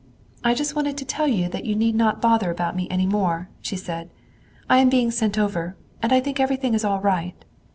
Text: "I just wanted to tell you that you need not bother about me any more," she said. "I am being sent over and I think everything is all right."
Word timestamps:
"I 0.43 0.55
just 0.55 0.75
wanted 0.75 0.97
to 0.97 1.05
tell 1.05 1.27
you 1.27 1.47
that 1.49 1.63
you 1.65 1.75
need 1.75 1.93
not 1.93 2.23
bother 2.23 2.49
about 2.49 2.75
me 2.75 2.87
any 2.89 3.05
more," 3.05 3.49
she 3.61 3.75
said. 3.75 4.09
"I 4.67 4.79
am 4.79 4.89
being 4.89 5.11
sent 5.11 5.37
over 5.37 5.77
and 6.01 6.11
I 6.11 6.19
think 6.19 6.39
everything 6.39 6.73
is 6.73 6.83
all 6.83 7.01
right." 7.01 7.45